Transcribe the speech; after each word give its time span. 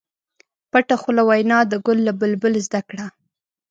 پټه 0.71 0.95
خوله 1.01 1.23
وینا 1.29 1.59
د 1.71 1.73
ګل 1.85 1.99
له 2.07 2.13
بلبل 2.19 2.53
زده 2.67 2.81
کړه. 2.89 3.05